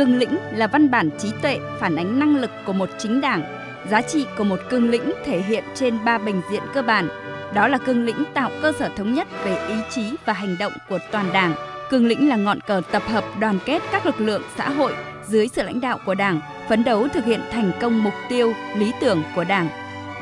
Cương 0.00 0.18
lĩnh 0.18 0.38
là 0.52 0.66
văn 0.66 0.90
bản 0.90 1.10
trí 1.18 1.28
tuệ 1.42 1.58
phản 1.80 1.96
ánh 1.96 2.18
năng 2.18 2.36
lực 2.36 2.50
của 2.66 2.72
một 2.72 2.88
chính 2.98 3.20
đảng, 3.20 3.42
giá 3.90 4.02
trị 4.02 4.26
của 4.38 4.44
một 4.44 4.60
cương 4.70 4.90
lĩnh 4.90 5.12
thể 5.24 5.40
hiện 5.40 5.64
trên 5.74 6.04
ba 6.04 6.18
bình 6.18 6.40
diện 6.50 6.62
cơ 6.74 6.82
bản. 6.82 7.08
Đó 7.54 7.68
là 7.68 7.78
cương 7.78 8.04
lĩnh 8.04 8.24
tạo 8.34 8.50
cơ 8.62 8.72
sở 8.78 8.90
thống 8.96 9.14
nhất 9.14 9.28
về 9.44 9.66
ý 9.68 9.74
chí 9.90 10.02
và 10.24 10.32
hành 10.32 10.56
động 10.60 10.72
của 10.88 10.98
toàn 11.12 11.32
đảng. 11.32 11.54
Cương 11.90 12.06
lĩnh 12.06 12.28
là 12.28 12.36
ngọn 12.36 12.60
cờ 12.60 12.82
tập 12.90 13.02
hợp 13.06 13.24
đoàn 13.40 13.58
kết 13.64 13.82
các 13.92 14.06
lực 14.06 14.20
lượng 14.20 14.42
xã 14.56 14.68
hội 14.68 14.92
dưới 15.28 15.48
sự 15.48 15.62
lãnh 15.62 15.80
đạo 15.80 15.98
của 16.06 16.14
Đảng, 16.14 16.40
phấn 16.68 16.84
đấu 16.84 17.08
thực 17.08 17.24
hiện 17.24 17.40
thành 17.52 17.72
công 17.80 18.04
mục 18.04 18.14
tiêu, 18.28 18.52
lý 18.76 18.92
tưởng 19.00 19.22
của 19.34 19.44
Đảng. 19.44 19.68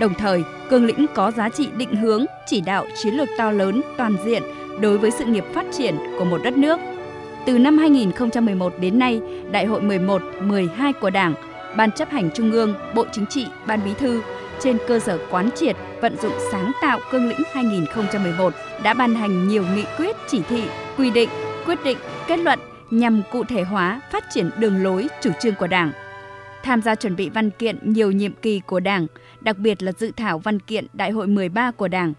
Đồng 0.01 0.15
thời, 0.15 0.45
cương 0.71 0.87
lĩnh 0.87 1.07
có 1.15 1.31
giá 1.31 1.49
trị 1.49 1.69
định 1.77 1.95
hướng, 1.97 2.25
chỉ 2.47 2.61
đạo 2.61 2.87
chiến 3.03 3.15
lược 3.15 3.29
to 3.39 3.51
lớn, 3.51 3.83
toàn 3.97 4.17
diện 4.25 4.43
đối 4.81 4.99
với 4.99 5.11
sự 5.11 5.25
nghiệp 5.25 5.45
phát 5.55 5.67
triển 5.73 5.97
của 6.19 6.25
một 6.25 6.41
đất 6.45 6.57
nước. 6.57 6.81
Từ 7.49 7.59
năm 7.59 7.79
2011 7.79 8.75
đến 8.81 8.99
nay, 8.99 9.21
Đại 9.51 9.67
hội 9.67 9.83
11, 9.83 10.23
12 10.41 10.93
của 10.93 11.11
Đảng, 11.11 11.35
Ban 11.77 11.93
chấp 11.93 12.11
hành 12.11 12.31
Trung 12.35 12.51
ương, 12.53 12.75
Bộ 12.95 13.05
Chính 13.13 13.27
trị, 13.27 13.47
Ban 13.67 13.85
Bí 13.85 13.95
thư 13.95 14.23
trên 14.61 14.79
cơ 14.89 14.99
sở 14.99 15.19
quán 15.31 15.51
triệt, 15.57 15.77
vận 16.01 16.17
dụng 16.23 16.33
sáng 16.53 16.73
tạo 16.83 17.01
cương 17.11 17.29
lĩnh 17.29 17.41
2011 17.53 18.55
đã 18.83 18.95
ban 18.95 19.15
hành 19.15 19.49
nhiều 19.49 19.65
nghị 19.75 19.85
quyết, 19.97 20.17
chỉ 20.29 20.43
thị, 20.49 20.63
quy 20.99 21.11
định, 21.11 21.29
quyết 21.67 21.79
định, 21.85 21.99
kết 22.27 22.37
luận 22.37 22.59
nhằm 22.91 23.23
cụ 23.33 23.45
thể 23.45 23.63
hóa 23.63 24.01
phát 24.13 24.25
triển 24.31 24.51
đường 24.59 24.83
lối 24.83 25.09
chủ 25.21 25.31
trương 25.41 25.55
của 25.55 25.67
Đảng. 25.67 25.93
Tham 26.63 26.83
gia 26.83 26.95
chuẩn 26.95 27.17
bị 27.17 27.29
văn 27.29 27.51
kiện 27.51 27.79
nhiều 27.83 28.11
nhiệm 28.11 28.33
kỳ 28.43 28.61
của 28.61 28.81
Đảng, 28.81 29.07
đặc 29.41 29.59
biệt 29.59 29.83
là 29.83 29.93
dự 29.93 30.13
thảo 30.17 30.39
văn 30.39 30.61
kiện 30.61 30.87
Đại 30.93 31.11
hội 31.11 31.27
13 31.27 31.71
của 31.71 31.89
Đảng. 31.89 32.13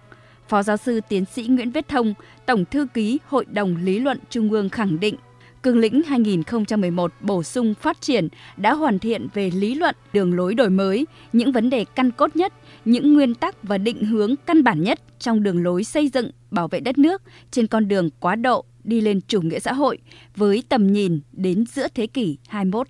Phó 0.48 0.64
giáo 0.64 0.78
sư 0.78 1.02
tiến 1.10 1.26
sĩ 1.26 1.44
Nguyễn 1.44 1.72
Viết 1.72 1.88
Thông, 1.88 2.14
Tổng 2.46 2.66
thư 2.66 2.88
ký 2.94 3.20
Hội 3.28 3.46
đồng 3.46 3.76
Lý 3.84 4.00
luận 4.00 4.20
Trung 4.30 4.52
ương 4.52 4.70
khẳng 4.70 5.00
định 5.00 5.16
Cương 5.64 5.78
lĩnh 5.78 6.04
2011 6.04 7.12
bổ 7.22 7.44
sung 7.44 7.74
phát 7.74 8.02
triển 8.02 8.28
đã 8.58 8.74
hoàn 8.74 9.00
thiện 9.00 9.28
về 9.34 9.52
lý 9.52 9.76
luận, 9.76 9.96
đường 10.14 10.34
lối 10.34 10.54
đổi 10.56 10.70
mới, 10.70 11.08
những 11.34 11.52
vấn 11.52 11.70
đề 11.70 11.86
căn 11.96 12.12
cốt 12.12 12.36
nhất, 12.36 12.54
những 12.86 13.14
nguyên 13.14 13.36
tắc 13.36 13.64
và 13.64 13.78
định 13.78 14.06
hướng 14.06 14.36
căn 14.46 14.64
bản 14.64 14.84
nhất 14.84 15.00
trong 15.20 15.44
đường 15.44 15.64
lối 15.64 15.84
xây 15.84 16.10
dựng, 16.10 16.32
bảo 16.52 16.68
vệ 16.68 16.80
đất 16.80 16.98
nước 16.98 17.22
trên 17.52 17.68
con 17.68 17.88
đường 17.88 18.10
quá 18.20 18.36
độ 18.36 18.66
đi 18.84 19.02
lên 19.02 19.20
chủ 19.28 19.42
nghĩa 19.42 19.60
xã 19.60 19.74
hội 19.74 19.98
với 20.36 20.64
tầm 20.70 20.88
nhìn 20.88 21.20
đến 21.32 21.66
giữa 21.74 21.88
thế 21.96 22.08
kỷ 22.08 22.38
21. 22.48 22.88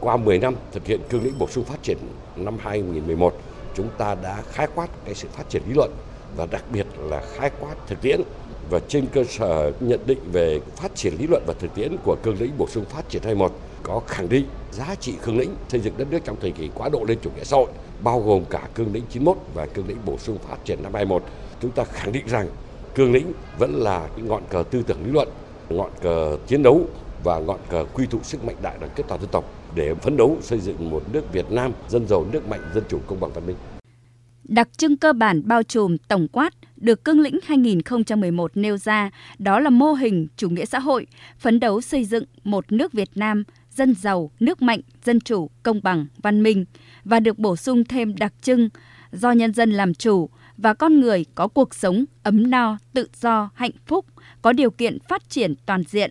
Qua 0.00 0.16
10 0.16 0.38
năm 0.38 0.54
thực 0.72 0.86
hiện 0.86 1.00
cương 1.10 1.22
lĩnh 1.24 1.38
bổ 1.38 1.48
sung 1.48 1.64
phát 1.64 1.82
triển 1.82 1.98
năm 2.36 2.56
2011, 2.60 3.42
chúng 3.76 3.88
ta 3.98 4.14
đã 4.14 4.42
khái 4.52 4.66
quát 4.74 4.88
cái 5.04 5.14
sự 5.14 5.28
phát 5.32 5.48
triển 5.48 5.62
lý 5.68 5.74
luận 5.74 5.90
và 6.36 6.46
đặc 6.46 6.64
biệt 6.72 6.86
là 6.98 7.22
khái 7.34 7.50
quát 7.60 7.74
thực 7.86 8.00
tiễn 8.00 8.20
và 8.70 8.80
trên 8.88 9.06
cơ 9.06 9.24
sở 9.24 9.72
nhận 9.80 10.00
định 10.06 10.18
về 10.32 10.60
phát 10.76 10.94
triển 10.94 11.14
lý 11.18 11.26
luận 11.26 11.42
và 11.46 11.54
thực 11.58 11.74
tiễn 11.74 11.96
của 12.04 12.16
cương 12.22 12.40
lĩnh 12.40 12.58
bổ 12.58 12.66
sung 12.68 12.84
phát 12.84 13.08
triển 13.08 13.22
21 13.22 13.52
có 13.82 14.00
khẳng 14.06 14.28
định 14.28 14.46
giá 14.72 14.94
trị 15.00 15.14
cương 15.22 15.38
lĩnh 15.38 15.54
xây 15.68 15.80
dựng 15.80 15.94
đất 15.96 16.06
nước 16.10 16.18
trong 16.24 16.36
thời 16.40 16.50
kỳ 16.50 16.70
quá 16.74 16.88
độ 16.88 17.04
lên 17.08 17.18
chủ 17.22 17.30
nghĩa 17.36 17.44
xã 17.44 17.56
hội 17.56 17.70
bao 18.02 18.20
gồm 18.20 18.44
cả 18.50 18.68
cương 18.74 18.92
lĩnh 18.92 19.04
91 19.10 19.36
và 19.54 19.66
cương 19.66 19.88
lĩnh 19.88 19.98
bổ 20.06 20.18
sung 20.18 20.38
phát 20.48 20.64
triển 20.64 20.82
năm 20.82 20.94
21 20.94 21.22
chúng 21.60 21.70
ta 21.70 21.84
khẳng 21.84 22.12
định 22.12 22.26
rằng 22.26 22.48
cương 22.94 23.12
lĩnh 23.12 23.32
vẫn 23.58 23.74
là 23.74 24.08
cái 24.16 24.26
ngọn 24.26 24.42
cờ 24.50 24.62
tư 24.70 24.82
tưởng 24.86 25.04
lý 25.04 25.10
luận 25.12 25.28
ngọn 25.68 25.90
cờ 26.00 26.36
chiến 26.46 26.62
đấu 26.62 26.86
và 27.24 27.38
ngọn 27.38 27.58
cờ 27.68 27.84
quy 27.94 28.06
tụ 28.06 28.18
sức 28.22 28.44
mạnh 28.44 28.56
đại 28.62 28.76
đoàn 28.80 28.92
kết 28.96 29.04
toàn 29.08 29.20
dân 29.20 29.30
tộc 29.30 29.44
để 29.74 29.94
phấn 29.94 30.16
đấu 30.16 30.36
xây 30.40 30.60
dựng 30.60 30.90
một 30.90 31.02
nước 31.12 31.32
Việt 31.32 31.50
Nam 31.50 31.72
dân 31.88 32.06
giàu, 32.08 32.24
nước 32.32 32.48
mạnh, 32.48 32.60
dân 32.74 32.84
chủ, 32.88 32.98
công 33.06 33.20
bằng 33.20 33.30
văn 33.32 33.46
minh. 33.46 33.56
Đặc 34.44 34.78
trưng 34.78 34.96
cơ 34.96 35.12
bản 35.12 35.42
bao 35.44 35.62
trùm 35.62 35.96
tổng 36.08 36.28
quát 36.28 36.54
được 36.76 37.04
cương 37.04 37.20
lĩnh 37.20 37.38
2011 37.42 38.50
nêu 38.54 38.76
ra 38.76 39.10
đó 39.38 39.60
là 39.60 39.70
mô 39.70 39.92
hình 39.92 40.26
chủ 40.36 40.48
nghĩa 40.48 40.64
xã 40.64 40.78
hội, 40.78 41.06
phấn 41.38 41.60
đấu 41.60 41.80
xây 41.80 42.04
dựng 42.04 42.24
một 42.44 42.72
nước 42.72 42.92
Việt 42.92 43.10
Nam 43.14 43.44
dân 43.70 43.94
giàu, 43.94 44.30
nước 44.40 44.62
mạnh, 44.62 44.80
dân 45.04 45.20
chủ, 45.20 45.50
công 45.62 45.80
bằng, 45.82 46.06
văn 46.22 46.42
minh 46.42 46.64
và 47.04 47.20
được 47.20 47.38
bổ 47.38 47.56
sung 47.56 47.84
thêm 47.84 48.14
đặc 48.16 48.32
trưng 48.42 48.68
do 49.12 49.32
nhân 49.32 49.54
dân 49.54 49.70
làm 49.70 49.94
chủ 49.94 50.28
và 50.56 50.74
con 50.74 51.00
người 51.00 51.24
có 51.34 51.48
cuộc 51.48 51.74
sống 51.74 52.04
ấm 52.22 52.50
no, 52.50 52.78
tự 52.92 53.08
do, 53.20 53.50
hạnh 53.54 53.70
phúc, 53.86 54.06
có 54.42 54.52
điều 54.52 54.70
kiện 54.70 54.98
phát 55.08 55.28
triển 55.28 55.54
toàn 55.66 55.82
diện. 55.88 56.10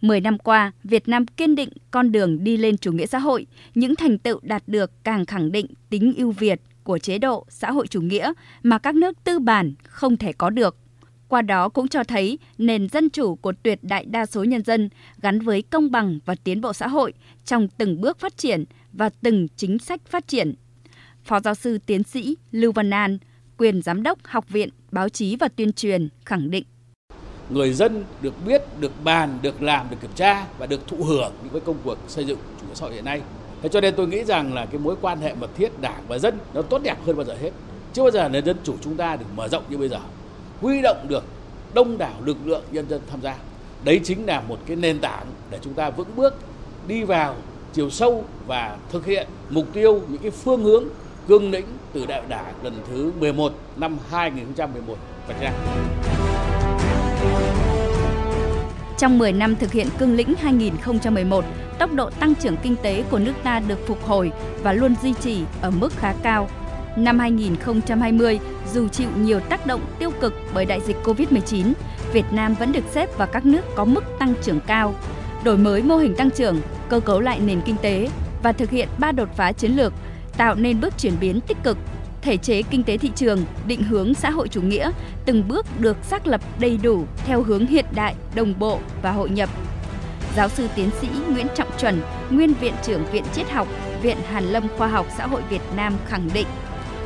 Mười 0.00 0.20
năm 0.20 0.38
qua, 0.38 0.72
Việt 0.84 1.08
Nam 1.08 1.26
kiên 1.26 1.54
định 1.54 1.68
con 1.90 2.12
đường 2.12 2.44
đi 2.44 2.56
lên 2.56 2.76
chủ 2.76 2.92
nghĩa 2.92 3.06
xã 3.06 3.18
hội, 3.18 3.46
những 3.74 3.96
thành 3.96 4.18
tựu 4.18 4.40
đạt 4.42 4.62
được 4.66 5.04
càng 5.04 5.26
khẳng 5.26 5.52
định 5.52 5.66
tính 5.90 6.14
ưu 6.16 6.30
việt 6.30 6.60
của 6.86 6.98
chế 6.98 7.18
độ 7.18 7.46
xã 7.48 7.70
hội 7.70 7.86
chủ 7.86 8.00
nghĩa 8.00 8.32
mà 8.62 8.78
các 8.78 8.94
nước 8.94 9.24
tư 9.24 9.38
bản 9.38 9.74
không 9.82 10.16
thể 10.16 10.32
có 10.32 10.50
được. 10.50 10.76
Qua 11.28 11.42
đó 11.42 11.68
cũng 11.68 11.88
cho 11.88 12.04
thấy 12.04 12.38
nền 12.58 12.88
dân 12.88 13.10
chủ 13.10 13.34
của 13.34 13.52
tuyệt 13.62 13.78
đại 13.82 14.04
đa 14.04 14.26
số 14.26 14.44
nhân 14.44 14.64
dân 14.64 14.88
gắn 15.22 15.40
với 15.40 15.62
công 15.62 15.90
bằng 15.90 16.18
và 16.24 16.34
tiến 16.44 16.60
bộ 16.60 16.72
xã 16.72 16.88
hội 16.88 17.12
trong 17.44 17.68
từng 17.68 18.00
bước 18.00 18.18
phát 18.18 18.36
triển 18.36 18.64
và 18.92 19.10
từng 19.22 19.48
chính 19.56 19.78
sách 19.78 20.00
phát 20.06 20.28
triển. 20.28 20.54
Phó 21.24 21.40
giáo 21.40 21.54
sư 21.54 21.78
tiến 21.86 22.02
sĩ 22.02 22.36
Lưu 22.50 22.72
Văn 22.72 22.90
An, 22.90 23.18
quyền 23.58 23.82
giám 23.82 24.02
đốc 24.02 24.18
Học 24.24 24.48
viện 24.48 24.68
Báo 24.90 25.08
chí 25.08 25.36
và 25.36 25.48
Tuyên 25.48 25.72
truyền 25.72 26.08
khẳng 26.24 26.50
định 26.50 26.64
người 27.50 27.72
dân 27.72 28.04
được 28.22 28.34
biết, 28.46 28.62
được 28.80 28.92
bàn, 29.04 29.38
được 29.42 29.62
làm, 29.62 29.90
được 29.90 29.96
kiểm 30.00 30.10
tra 30.14 30.46
và 30.58 30.66
được 30.66 30.88
thụ 30.88 30.96
hưởng 31.04 31.32
những 31.42 31.52
cái 31.52 31.60
công 31.60 31.76
cuộc 31.84 31.98
xây 32.08 32.24
dựng 32.24 32.38
chủ 32.60 32.66
nghĩa 32.66 32.74
xã 32.74 32.86
hội 32.86 32.94
hiện 32.94 33.04
nay. 33.04 33.20
Thế 33.62 33.68
cho 33.68 33.80
nên 33.80 33.94
tôi 33.94 34.06
nghĩ 34.06 34.24
rằng 34.24 34.54
là 34.54 34.66
cái 34.66 34.78
mối 34.78 34.96
quan 35.00 35.20
hệ 35.20 35.34
mật 35.34 35.50
thiết 35.56 35.80
đảng 35.80 36.02
và 36.08 36.18
dân 36.18 36.38
nó 36.54 36.62
tốt 36.62 36.80
đẹp 36.82 36.96
hơn 37.06 37.16
bao 37.16 37.24
giờ 37.24 37.34
hết. 37.42 37.50
Chưa 37.92 38.02
bao 38.02 38.10
giờ 38.10 38.28
nền 38.28 38.44
dân 38.44 38.56
chủ 38.64 38.74
chúng 38.80 38.96
ta 38.96 39.16
được 39.16 39.26
mở 39.36 39.48
rộng 39.48 39.62
như 39.68 39.78
bây 39.78 39.88
giờ. 39.88 39.98
Huy 40.60 40.82
động 40.82 41.06
được 41.08 41.24
đông 41.74 41.98
đảo 41.98 42.14
lực 42.24 42.36
lượng 42.44 42.62
nhân 42.70 42.88
dân 42.88 43.00
tham 43.10 43.20
gia. 43.20 43.36
Đấy 43.84 44.00
chính 44.04 44.26
là 44.26 44.40
một 44.40 44.58
cái 44.66 44.76
nền 44.76 44.98
tảng 44.98 45.26
để 45.50 45.58
chúng 45.62 45.74
ta 45.74 45.90
vững 45.90 46.16
bước 46.16 46.34
đi 46.86 47.04
vào 47.04 47.34
chiều 47.72 47.90
sâu 47.90 48.24
và 48.46 48.76
thực 48.92 49.06
hiện 49.06 49.26
mục 49.50 49.66
tiêu 49.72 50.00
những 50.08 50.22
cái 50.22 50.30
phương 50.30 50.64
hướng 50.64 50.84
cương 51.28 51.50
lĩnh 51.50 51.66
từ 51.92 52.06
đại 52.06 52.22
đảng 52.28 52.54
lần 52.62 52.74
thứ 52.90 53.12
11 53.20 53.52
năm 53.76 53.98
2011 54.10 54.96
vạch 55.28 55.40
ra. 55.40 55.52
Trong 58.98 59.18
10 59.18 59.32
năm 59.32 59.56
thực 59.56 59.72
hiện 59.72 59.86
cương 59.98 60.16
lĩnh 60.16 60.34
2011, 60.38 61.44
tốc 61.78 61.92
độ 61.94 62.10
tăng 62.10 62.34
trưởng 62.34 62.56
kinh 62.56 62.76
tế 62.82 63.04
của 63.10 63.18
nước 63.18 63.32
ta 63.42 63.60
được 63.60 63.86
phục 63.86 64.04
hồi 64.04 64.32
và 64.62 64.72
luôn 64.72 64.94
duy 65.02 65.12
trì 65.12 65.42
ở 65.60 65.70
mức 65.70 65.92
khá 65.96 66.14
cao. 66.22 66.48
Năm 66.96 67.18
2020, 67.18 68.38
dù 68.72 68.88
chịu 68.88 69.08
nhiều 69.16 69.40
tác 69.40 69.66
động 69.66 69.80
tiêu 69.98 70.10
cực 70.20 70.34
bởi 70.54 70.64
đại 70.64 70.80
dịch 70.80 70.96
Covid-19, 71.04 71.72
Việt 72.12 72.24
Nam 72.30 72.54
vẫn 72.54 72.72
được 72.72 72.84
xếp 72.90 73.18
vào 73.18 73.28
các 73.28 73.46
nước 73.46 73.62
có 73.76 73.84
mức 73.84 74.04
tăng 74.18 74.34
trưởng 74.42 74.60
cao. 74.66 74.94
Đổi 75.44 75.58
mới 75.58 75.82
mô 75.82 75.96
hình 75.96 76.14
tăng 76.16 76.30
trưởng, 76.30 76.60
cơ 76.88 77.00
cấu 77.00 77.20
lại 77.20 77.40
nền 77.40 77.60
kinh 77.60 77.76
tế 77.82 78.08
và 78.42 78.52
thực 78.52 78.70
hiện 78.70 78.88
ba 78.98 79.12
đột 79.12 79.28
phá 79.36 79.52
chiến 79.52 79.76
lược, 79.76 79.92
tạo 80.36 80.54
nên 80.54 80.80
bước 80.80 80.98
chuyển 80.98 81.14
biến 81.20 81.40
tích 81.40 81.58
cực 81.62 81.78
thể 82.26 82.36
chế 82.36 82.62
kinh 82.62 82.82
tế 82.82 82.98
thị 82.98 83.10
trường, 83.16 83.44
định 83.66 83.82
hướng 83.82 84.14
xã 84.14 84.30
hội 84.30 84.48
chủ 84.48 84.62
nghĩa 84.62 84.90
từng 85.26 85.48
bước 85.48 85.66
được 85.80 85.96
xác 86.02 86.26
lập 86.26 86.40
đầy 86.60 86.78
đủ 86.82 87.04
theo 87.26 87.42
hướng 87.42 87.66
hiện 87.66 87.84
đại, 87.94 88.14
đồng 88.34 88.54
bộ 88.58 88.78
và 89.02 89.12
hội 89.12 89.30
nhập. 89.30 89.50
Giáo 90.36 90.48
sư 90.48 90.68
tiến 90.74 90.90
sĩ 91.00 91.08
Nguyễn 91.28 91.46
Trọng 91.54 91.78
Chuẩn, 91.78 92.02
nguyên 92.30 92.54
viện 92.54 92.74
trưởng 92.82 93.04
Viện 93.12 93.24
Triết 93.32 93.50
học, 93.50 93.68
Viện 94.02 94.16
Hàn 94.30 94.44
Lâm 94.44 94.68
Khoa 94.78 94.88
học 94.88 95.06
Xã 95.16 95.26
hội 95.26 95.42
Việt 95.50 95.60
Nam 95.76 95.96
khẳng 96.06 96.28
định, 96.34 96.46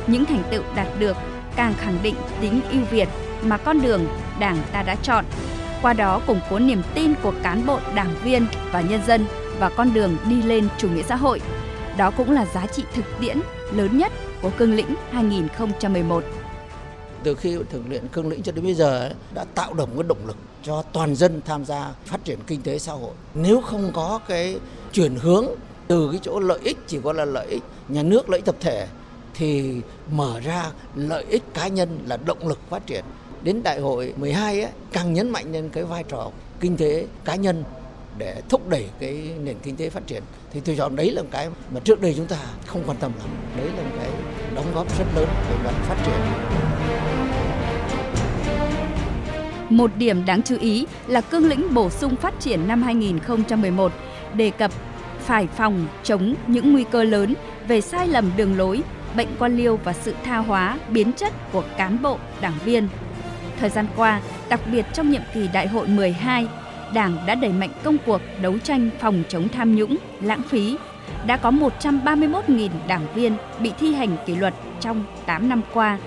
những 0.07 0.25
thành 0.25 0.43
tựu 0.51 0.63
đạt 0.75 0.87
được 0.99 1.17
càng 1.55 1.73
khẳng 1.77 1.97
định 2.03 2.15
tính 2.41 2.61
ưu 2.71 2.81
việt 2.91 3.09
mà 3.43 3.57
con 3.57 3.81
đường 3.81 4.07
Đảng 4.39 4.57
ta 4.71 4.83
đã 4.83 4.95
chọn. 4.95 5.25
Qua 5.81 5.93
đó 5.93 6.21
củng 6.27 6.39
cố 6.49 6.59
niềm 6.59 6.81
tin 6.93 7.13
của 7.23 7.33
cán 7.43 7.65
bộ, 7.65 7.79
đảng 7.95 8.15
viên 8.23 8.45
và 8.71 8.81
nhân 8.81 9.01
dân 9.07 9.25
và 9.59 9.69
con 9.69 9.93
đường 9.93 10.17
đi 10.25 10.41
lên 10.41 10.67
chủ 10.77 10.89
nghĩa 10.89 11.03
xã 11.03 11.15
hội. 11.15 11.41
Đó 11.97 12.11
cũng 12.11 12.31
là 12.31 12.45
giá 12.45 12.65
trị 12.67 12.83
thực 12.93 13.05
tiễn 13.21 13.37
lớn 13.71 13.97
nhất 13.97 14.11
của 14.41 14.49
cương 14.57 14.73
lĩnh 14.73 14.95
2011. 15.11 16.23
Từ 17.23 17.35
khi 17.35 17.57
thực 17.69 17.81
hiện 17.89 18.07
cương 18.07 18.27
lĩnh 18.29 18.43
cho 18.43 18.51
đến 18.51 18.65
bây 18.65 18.73
giờ 18.73 19.11
đã 19.33 19.45
tạo 19.55 19.73
động 19.73 19.89
cái 19.95 20.03
động 20.03 20.27
lực 20.27 20.37
cho 20.63 20.81
toàn 20.81 21.15
dân 21.15 21.41
tham 21.45 21.65
gia 21.65 21.93
phát 22.05 22.25
triển 22.25 22.39
kinh 22.47 22.61
tế 22.61 22.79
xã 22.79 22.93
hội. 22.93 23.11
Nếu 23.33 23.61
không 23.61 23.91
có 23.93 24.19
cái 24.27 24.59
chuyển 24.93 25.15
hướng 25.15 25.45
từ 25.87 26.09
cái 26.11 26.19
chỗ 26.23 26.39
lợi 26.39 26.59
ích 26.63 26.77
chỉ 26.87 26.99
có 27.03 27.13
là 27.13 27.25
lợi 27.25 27.47
ích 27.47 27.63
nhà 27.87 28.03
nước 28.03 28.29
lợi 28.29 28.37
ích 28.37 28.45
tập 28.45 28.55
thể 28.59 28.87
thì 29.33 29.81
mở 30.11 30.39
ra 30.39 30.71
lợi 30.95 31.25
ích 31.29 31.43
cá 31.53 31.67
nhân 31.67 31.99
là 32.07 32.17
động 32.17 32.47
lực 32.47 32.59
phát 32.69 32.87
triển. 32.87 33.03
Đến 33.43 33.63
đại 33.63 33.79
hội 33.79 34.13
12 34.17 34.61
ấy, 34.61 34.71
càng 34.91 35.13
nhấn 35.13 35.29
mạnh 35.29 35.51
lên 35.51 35.69
cái 35.69 35.83
vai 35.83 36.03
trò 36.03 36.31
kinh 36.59 36.77
tế 36.77 37.05
cá 37.25 37.35
nhân 37.35 37.63
để 38.17 38.41
thúc 38.49 38.69
đẩy 38.69 38.85
cái 38.99 39.29
nền 39.43 39.57
kinh 39.63 39.75
tế 39.75 39.89
phát 39.89 40.07
triển 40.07 40.23
thì 40.53 40.59
tôi 40.59 40.75
chọn 40.77 40.95
đấy 40.95 41.11
là 41.11 41.21
một 41.21 41.27
cái 41.31 41.49
mà 41.71 41.79
trước 41.79 42.01
đây 42.01 42.13
chúng 42.17 42.25
ta 42.25 42.37
không 42.65 42.83
quan 42.85 42.97
tâm 42.97 43.11
lắm 43.19 43.29
đấy 43.57 43.67
là 43.77 43.83
một 43.83 43.95
cái 43.99 44.09
đóng 44.55 44.71
góp 44.75 44.97
rất 44.97 45.05
lớn 45.15 45.27
về 45.49 45.55
mặt 45.63 45.73
phát 45.87 46.03
triển 46.05 46.80
một 49.71 49.91
điểm 49.97 50.25
đáng 50.25 50.41
chú 50.43 50.57
ý 50.59 50.85
là 51.07 51.21
cương 51.21 51.45
lĩnh 51.45 51.73
bổ 51.73 51.89
sung 51.89 52.15
phát 52.15 52.39
triển 52.39 52.67
năm 52.67 52.81
2011 52.81 53.91
đề 54.33 54.49
cập 54.49 54.71
phải 55.19 55.47
phòng 55.47 55.87
chống 56.03 56.35
những 56.47 56.73
nguy 56.73 56.83
cơ 56.83 57.03
lớn 57.03 57.33
về 57.67 57.81
sai 57.81 58.07
lầm 58.07 58.31
đường 58.37 58.57
lối, 58.57 58.81
bệnh 59.15 59.27
quan 59.39 59.57
liêu 59.57 59.79
và 59.83 59.93
sự 59.93 60.15
tha 60.23 60.37
hóa, 60.37 60.79
biến 60.89 61.13
chất 61.13 61.33
của 61.51 61.63
cán 61.77 62.01
bộ, 62.01 62.17
đảng 62.41 62.57
viên. 62.65 62.87
Thời 63.59 63.69
gian 63.69 63.85
qua, 63.95 64.21
đặc 64.49 64.59
biệt 64.71 64.85
trong 64.93 65.11
nhiệm 65.11 65.21
kỳ 65.33 65.47
đại 65.53 65.67
hội 65.67 65.87
12, 65.87 66.47
Đảng 66.93 67.17
đã 67.27 67.35
đẩy 67.35 67.51
mạnh 67.51 67.69
công 67.83 67.97
cuộc 68.05 68.21
đấu 68.41 68.57
tranh 68.63 68.89
phòng 68.99 69.23
chống 69.29 69.47
tham 69.49 69.75
nhũng, 69.75 69.97
lãng 70.21 70.41
phí. 70.41 70.77
Đã 71.25 71.37
có 71.37 71.51
131.000 71.51 72.69
đảng 72.87 73.07
viên 73.15 73.35
bị 73.59 73.71
thi 73.79 73.93
hành 73.93 74.17
kỷ 74.25 74.35
luật 74.35 74.53
trong 74.79 75.03
8 75.25 75.49
năm 75.49 75.61
qua. 75.73 75.97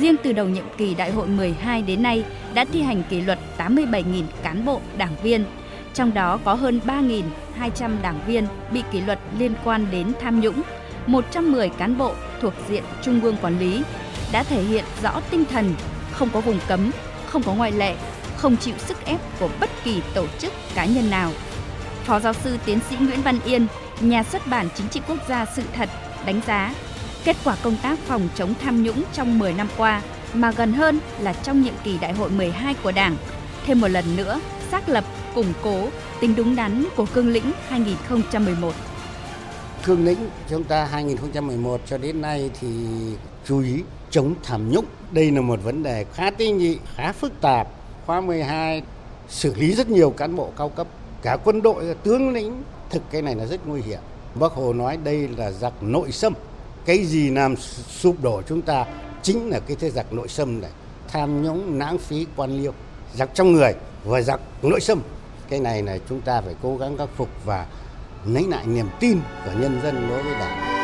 Riêng 0.00 0.16
từ 0.22 0.32
đầu 0.32 0.48
nhiệm 0.48 0.64
kỳ 0.76 0.94
đại 0.94 1.10
hội 1.10 1.26
12 1.26 1.82
đến 1.82 2.02
nay 2.02 2.24
đã 2.54 2.64
thi 2.64 2.82
hành 2.82 3.02
kỷ 3.10 3.20
luật 3.20 3.38
87.000 3.58 4.22
cán 4.42 4.64
bộ 4.64 4.80
đảng 4.96 5.16
viên, 5.22 5.44
trong 5.94 6.14
đó 6.14 6.38
có 6.44 6.54
hơn 6.54 6.80
3.200 6.86 8.02
đảng 8.02 8.20
viên 8.26 8.46
bị 8.72 8.82
kỷ 8.92 9.00
luật 9.00 9.18
liên 9.38 9.54
quan 9.64 9.86
đến 9.90 10.12
tham 10.20 10.40
nhũng, 10.40 10.62
110 11.06 11.68
cán 11.68 11.98
bộ 11.98 12.12
thuộc 12.40 12.54
diện 12.68 12.84
Trung 13.02 13.20
ương 13.20 13.36
quản 13.42 13.58
lý 13.58 13.82
đã 14.32 14.42
thể 14.42 14.62
hiện 14.62 14.84
rõ 15.02 15.20
tinh 15.30 15.44
thần 15.44 15.74
không 16.12 16.28
có 16.32 16.40
vùng 16.40 16.58
cấm, 16.68 16.90
không 17.26 17.42
có 17.42 17.54
ngoại 17.54 17.72
lệ, 17.72 17.94
không 18.36 18.56
chịu 18.56 18.74
sức 18.78 19.04
ép 19.04 19.20
của 19.40 19.48
bất 19.60 19.70
kỳ 19.84 20.02
tổ 20.14 20.26
chức 20.38 20.52
cá 20.74 20.84
nhân 20.84 21.10
nào. 21.10 21.32
Phó 22.04 22.20
giáo 22.20 22.32
sư 22.32 22.56
tiến 22.64 22.78
sĩ 22.90 22.96
Nguyễn 23.00 23.22
Văn 23.22 23.38
Yên, 23.44 23.66
nhà 24.00 24.22
xuất 24.22 24.46
bản 24.46 24.68
Chính 24.74 24.88
trị 24.88 25.00
quốc 25.08 25.18
gia 25.28 25.46
sự 25.56 25.62
thật 25.72 25.88
đánh 26.26 26.40
giá 26.46 26.74
kết 27.24 27.36
quả 27.44 27.56
công 27.62 27.76
tác 27.82 27.98
phòng 27.98 28.28
chống 28.34 28.54
tham 28.60 28.82
nhũng 28.82 29.02
trong 29.12 29.38
10 29.38 29.52
năm 29.52 29.68
qua 29.76 30.02
mà 30.34 30.52
gần 30.52 30.72
hơn 30.72 31.00
là 31.20 31.32
trong 31.32 31.62
nhiệm 31.62 31.74
kỳ 31.84 31.98
đại 31.98 32.12
hội 32.12 32.30
12 32.30 32.74
của 32.82 32.92
Đảng, 32.92 33.16
thêm 33.66 33.80
một 33.80 33.88
lần 33.88 34.16
nữa 34.16 34.40
xác 34.70 34.88
lập, 34.88 35.04
củng 35.34 35.52
cố 35.62 35.88
tính 36.20 36.34
đúng 36.36 36.56
đắn 36.56 36.84
của 36.96 37.06
cương 37.14 37.28
lĩnh 37.28 37.52
2011. 37.68 38.74
Cương 39.84 40.04
lĩnh 40.04 40.18
chúng 40.48 40.64
ta 40.64 40.84
2011 40.84 41.80
cho 41.86 41.98
đến 41.98 42.20
nay 42.20 42.50
thì 42.60 42.68
chú 43.44 43.60
ý 43.60 43.82
chống 44.10 44.34
tham 44.42 44.70
nhũng. 44.70 44.84
Đây 45.10 45.30
là 45.30 45.40
một 45.40 45.60
vấn 45.62 45.82
đề 45.82 46.04
khá 46.14 46.30
tinh 46.30 46.58
nhị, 46.58 46.78
khá 46.94 47.12
phức 47.12 47.40
tạp. 47.40 47.68
Khóa 48.06 48.20
12 48.20 48.82
xử 49.28 49.54
lý 49.54 49.74
rất 49.74 49.90
nhiều 49.90 50.10
cán 50.10 50.36
bộ 50.36 50.52
cao 50.56 50.68
cấp, 50.68 50.86
cả 51.22 51.36
quân 51.44 51.62
đội, 51.62 51.94
tướng 52.02 52.30
lĩnh. 52.30 52.62
Thực 52.90 53.02
cái 53.10 53.22
này 53.22 53.34
là 53.34 53.46
rất 53.46 53.66
nguy 53.66 53.80
hiểm. 53.82 54.00
Bác 54.34 54.52
Hồ 54.52 54.72
nói 54.72 54.98
đây 55.04 55.28
là 55.36 55.50
giặc 55.50 55.82
nội 55.82 56.12
xâm. 56.12 56.32
Cái 56.88 57.04
gì 57.04 57.30
làm 57.30 57.56
sụp 57.88 58.22
đổ 58.22 58.42
chúng 58.48 58.62
ta 58.62 58.84
chính 59.22 59.50
là 59.50 59.60
cái 59.60 59.76
thế 59.80 59.90
giặc 59.90 60.12
nội 60.12 60.28
xâm 60.28 60.60
này. 60.60 60.70
Tham 61.08 61.42
nhũng, 61.42 61.78
lãng 61.78 61.98
phí, 61.98 62.26
quan 62.36 62.62
liêu. 62.62 62.72
Giặc 63.14 63.30
trong 63.34 63.52
người 63.52 63.72
và 64.04 64.20
giặc 64.20 64.40
nội 64.62 64.80
xâm. 64.80 65.00
Cái 65.48 65.60
này 65.60 65.82
là 65.82 65.98
chúng 66.08 66.20
ta 66.20 66.40
phải 66.40 66.54
cố 66.62 66.76
gắng 66.76 66.96
khắc 66.98 67.08
phục 67.16 67.28
và 67.44 67.66
lấy 68.26 68.44
lại 68.48 68.66
niềm 68.66 68.86
tin 69.00 69.18
của 69.44 69.50
nhân 69.60 69.80
dân 69.82 70.08
đối 70.08 70.22
với 70.22 70.32
Đảng. 70.32 70.78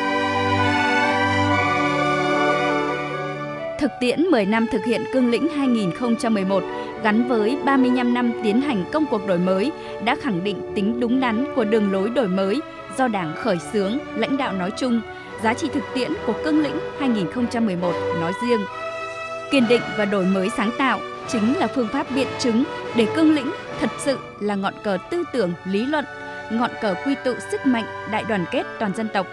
Thực 3.80 3.90
tiễn 4.00 4.22
10 4.22 4.46
năm 4.46 4.66
thực 4.72 4.84
hiện 4.84 5.04
cương 5.12 5.30
lĩnh 5.30 5.48
2011 5.48 6.62
gắn 7.02 7.28
với 7.28 7.58
35 7.64 8.14
năm 8.14 8.32
tiến 8.42 8.60
hành 8.60 8.84
công 8.92 9.04
cuộc 9.10 9.26
đổi 9.26 9.38
mới 9.38 9.72
đã 10.04 10.16
khẳng 10.22 10.44
định 10.44 10.72
tính 10.74 11.00
đúng 11.00 11.20
đắn 11.20 11.46
của 11.56 11.64
đường 11.64 11.92
lối 11.92 12.10
đổi 12.10 12.28
mới 12.28 12.60
do 12.98 13.08
Đảng 13.08 13.34
khởi 13.36 13.58
xướng, 13.72 13.98
lãnh 14.16 14.36
đạo 14.36 14.52
nói 14.52 14.70
chung, 14.76 15.00
giá 15.42 15.54
trị 15.54 15.68
thực 15.72 15.84
tiễn 15.94 16.12
của 16.26 16.34
cương 16.44 16.62
lĩnh 16.62 16.78
2011 17.00 17.92
nói 18.20 18.32
riêng. 18.42 18.60
Kiên 19.50 19.68
định 19.68 19.82
và 19.98 20.04
đổi 20.04 20.24
mới 20.24 20.48
sáng 20.56 20.70
tạo 20.78 21.00
chính 21.28 21.58
là 21.58 21.66
phương 21.66 21.88
pháp 21.92 22.06
biện 22.14 22.28
chứng 22.38 22.64
để 22.96 23.06
cương 23.16 23.34
lĩnh 23.34 23.52
thật 23.80 23.90
sự 23.98 24.18
là 24.40 24.54
ngọn 24.54 24.74
cờ 24.84 24.98
tư 25.10 25.24
tưởng 25.32 25.52
lý 25.64 25.86
luận, 25.86 26.04
ngọn 26.50 26.70
cờ 26.82 26.94
quy 27.06 27.14
tụ 27.24 27.32
sức 27.50 27.66
mạnh 27.66 27.84
đại 28.10 28.24
đoàn 28.28 28.44
kết 28.50 28.62
toàn 28.80 28.94
dân 28.94 29.08
tộc 29.14 29.26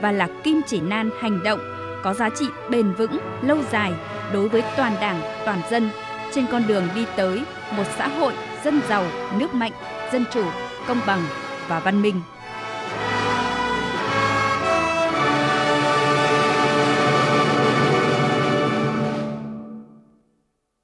và 0.00 0.12
là 0.12 0.28
kim 0.42 0.60
chỉ 0.66 0.80
nan 0.80 1.10
hành 1.20 1.42
động 1.42 1.60
có 2.02 2.14
giá 2.14 2.30
trị 2.30 2.46
bền 2.70 2.92
vững, 2.92 3.18
lâu 3.42 3.58
dài 3.72 3.92
đối 4.32 4.48
với 4.48 4.62
toàn 4.76 4.92
Đảng, 5.00 5.20
toàn 5.44 5.60
dân 5.70 5.90
trên 6.34 6.46
con 6.46 6.62
đường 6.66 6.88
đi 6.94 7.06
tới 7.16 7.42
một 7.76 7.84
xã 7.96 8.08
hội 8.08 8.32
dân 8.64 8.80
giàu, 8.88 9.04
nước 9.38 9.54
mạnh, 9.54 9.72
dân 10.12 10.24
chủ, 10.32 10.44
công 10.86 11.00
bằng 11.06 11.22
và 11.68 11.80
văn 11.80 12.02
minh. 12.02 12.20